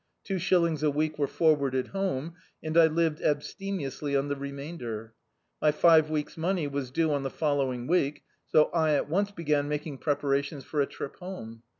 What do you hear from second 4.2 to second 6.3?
the remainder. My five